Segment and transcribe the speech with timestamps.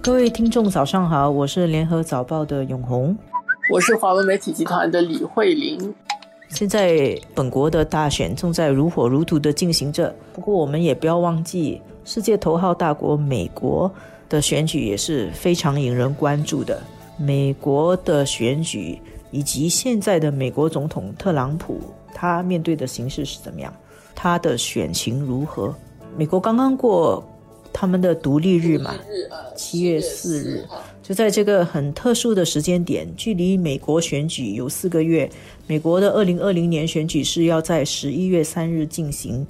[0.00, 3.16] 各位听众，早上好，我是联合早报的永红，
[3.70, 5.94] 我是华文媒体集团的李慧玲。
[6.50, 13.90] 现在本国的大选正在如火如荼的进行着，不过我们也不要忘记，世界头号大国美国
[14.28, 16.80] 的选举也是非常引人关注的。
[17.18, 18.98] 美国的选举
[19.30, 21.80] 以及现在的美国总统特朗普，
[22.14, 23.72] 他面对的形势是怎么样？
[24.14, 25.74] 他的选情如何？
[26.16, 27.22] 美国刚刚过
[27.72, 28.94] 他们的独立日嘛，
[29.56, 30.64] 七月四日。
[31.02, 35.28] 就在这个很特殊的时间点，距离美国选举有四个月。
[35.66, 39.46] 美国的二零二零年选举是要在十一月三日进行。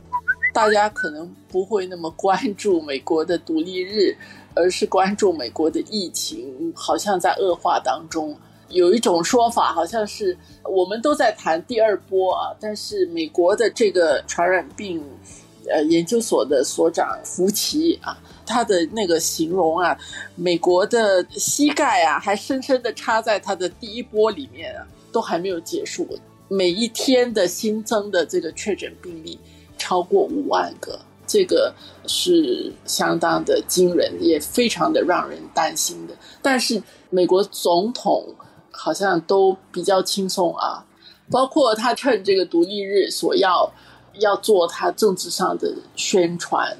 [0.54, 4.16] 大家可能不会那么关注美国的独立日，
[4.54, 8.36] 而是关注美国的疫情，好像在恶化当中。
[8.68, 15.02] 有一种说法，好像是我们都在谈第二波啊，但是美国的这个传染病。
[15.70, 19.96] 呃，研究所的所长福奇啊，他的那个形容啊，
[20.34, 26.08] 美国的膝盖啊，还深深的插在他的第一波里面啊，都还没有结束。
[26.48, 29.38] 每一天的新增的这个确诊病例
[29.76, 31.74] 超过五万个，这个
[32.06, 36.14] 是相当的惊人，也非常的让人担心的。
[36.40, 38.34] 但是美国总统
[38.70, 40.84] 好像都比较轻松啊，
[41.30, 43.70] 包括他趁这个独立日所要。
[44.20, 46.76] 要做他政治上的宣传，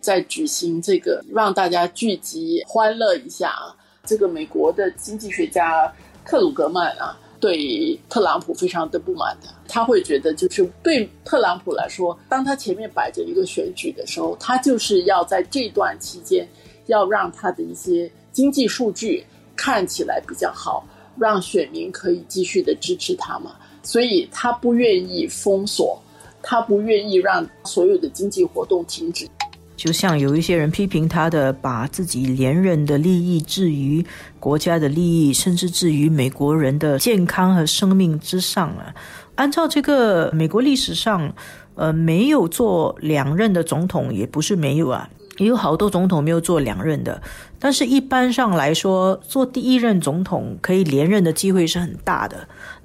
[0.00, 3.76] 在举行这个让大家聚集欢乐一下啊！
[4.04, 5.92] 这个美国的经济学家
[6.24, 16.48] 克鲁格曼啊，对特朗普非常的不满的，他会觉得就是对特朗普来说，当他前面摆着一个选举的时候，他就是要在这段期间
[16.86, 20.84] 要让他的一些经济数据看起来比较好，
[21.16, 23.54] 让选民可以继续的支持他嘛，
[23.84, 26.01] 所以他不愿意封锁。
[26.42, 29.28] 他不愿意让所有的经济活动停止，
[29.76, 34.04] 就像有一些人批评他的，把自己连任的利益置于
[34.38, 38.94] 国家的利益，甚至置于美国人的健康和生命之上啊。
[39.36, 41.32] 按照这个美国历史上，
[41.74, 45.08] 呃，没有做两任的总统也不是没有啊，
[45.38, 47.20] 也有好多总统没有做两任的。
[47.58, 52.36] 但是一般上来说，做第一任总统可以连任的机会是很大的。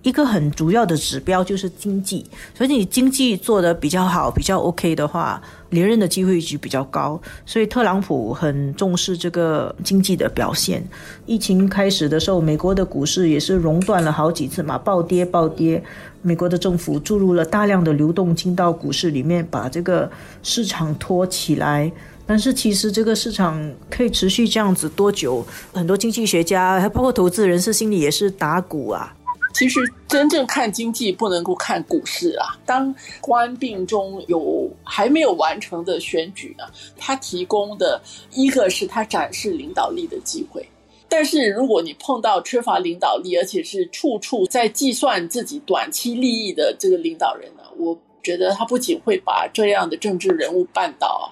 [0.04, 5.42] 一个很主要的指标就是经济，所以你经济做得比较好、比较 OK 的话，
[5.72, 7.20] 连任的机会就比较高。
[7.44, 10.88] 所以特朗普很重视这个经济的表现。
[11.26, 15.84] 疫情开始的时候，美国的股市也是熔断了好几次嘛，暴跌暴跌。
[16.22, 20.10] 美国的政府注入了大量的流动金到股市里面，把这个
[20.44, 21.92] 市场托起来。
[22.28, 25.46] 但是其实这个市场可以持续这样子多久？
[25.74, 29.14] 很多经济学家还包括投资人士心里也是打鼓啊。
[29.54, 32.60] 其实真正看经济不能够看股市啊。
[32.66, 36.66] 当官病中有还没有完成的选举呢，
[36.98, 38.00] 它提供的
[38.34, 40.68] 一个是它展示领导力的机会。
[41.10, 51.32] 但是如果你碰到缺乏领导力，而且是处处在计算自己短期利益的这个领导人呢，我觉得他不仅会把这样的政治人物绊倒，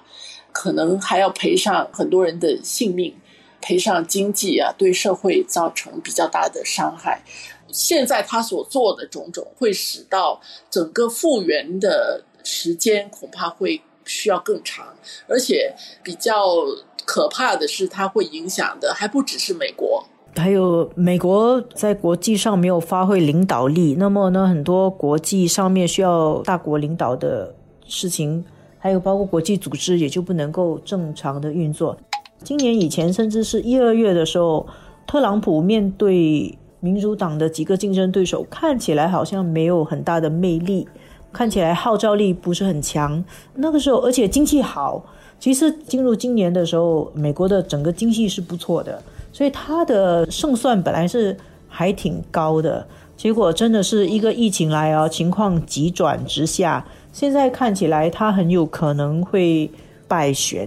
[0.50, 3.14] 可能还要赔上很多人的性命，
[3.60, 7.20] 赔上经济啊，对社会造成比较大的伤害。
[7.68, 10.40] 现在他所做的种种，会使到
[10.70, 14.96] 整个复原的时间恐怕会需要更长，
[15.28, 16.64] 而且比较
[17.04, 27.54] 可怕的是，它会影响的还不只是美国，还有美国在国际上没有发挥领导力，那么呢，很多国际上面需要大国领导的
[27.86, 28.44] 事情，
[28.78, 31.96] 还有包括国际组织也就不能够正常的运作。
[32.42, 34.66] 今年以前，甚至是一二月的时候，
[35.06, 36.56] 特朗普面对。
[36.78, 40.86] 民主党的几个竞争对手看起来好像没有很大的魅力，
[41.32, 43.24] 看起来号召力不是很强。
[43.54, 45.02] 那个时候，而且经济好，
[45.40, 49.02] 其实进入今年的时候，美国的整个经济是不错的，
[49.36, 51.36] 所以他的胜算本来是
[51.68, 52.86] 还挺高的。
[53.18, 56.82] 结果真的是一个疫情来啊，情况急转直下。
[57.12, 59.70] 现在看起来，他很有可能会
[60.08, 60.66] 败选，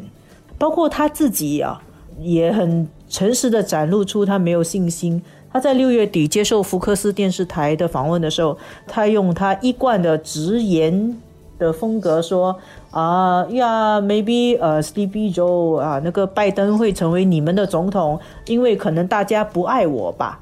[0.60, 1.82] 包括他自己啊，
[2.20, 5.20] 也很诚实的展露出他没有信心。
[5.52, 8.56] 他在六月底接受福克斯电视台的访问的时候，
[8.86, 11.18] 他用他一贯的直言
[11.60, 12.58] 的风格说
[12.90, 20.40] ：“啊呀，maybe 呃，Steve Joe 啊，那个拜登会成为你们的总统，因为可能大家不爱我吧。”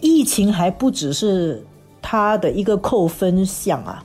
[0.00, 1.64] 疫情还不只是
[2.00, 4.04] 他的一个扣分项啊，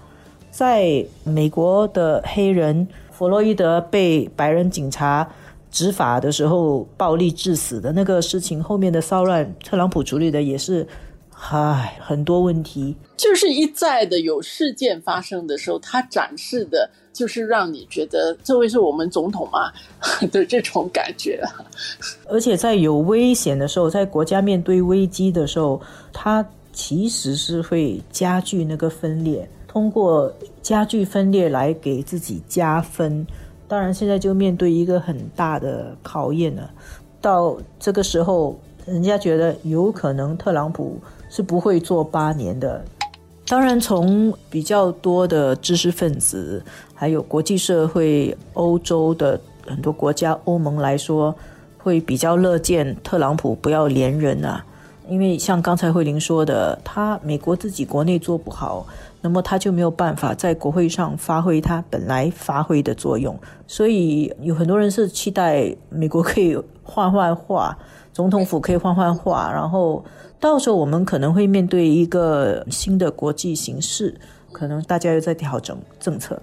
[0.50, 5.28] 在美国的黑人弗洛伊德被白人警察。
[5.70, 10.88] 执法的时候暴力致死的那个事情后面的骚乱，特朗普处理的也是
[11.40, 19.72] 唉，很多问题，就是一再的有事件发生的时候，他展示的就是让你觉得这位是我们总统吗
[20.32, 21.42] 的这种感觉。
[22.28, 25.80] 而且在有危险的时候，在国家面对危机的时候，
[26.12, 33.26] 他其实是会加剧那个分裂，通过加剧分裂来给自己加分。
[33.68, 36.70] 当然，现在就面对一个很大的考验了。
[37.22, 41.00] 到这个时候，人家觉得有可能特朗普。
[41.30, 42.84] 是不会做八年的。
[43.48, 46.62] 当然，从比较多的知识分子，
[46.94, 51.34] 还有国际社会、欧洲的很多国家、欧盟来说，
[51.78, 54.66] 会比较乐见特朗普不要连任啊。
[55.08, 58.86] 因为像刚才慧玲说的，他美国自己国内做不好，
[59.22, 63.34] 那么他就没有办法在国会上发挥他本来发挥的作用。
[63.66, 67.78] 所以有很多人是期待美国可以换换话，
[68.18, 70.04] 总统府可以换换话，然后。
[70.40, 74.16] 到时候我们可能会面对一个新的国际形势，
[74.52, 76.40] 可能大家又在调整政策。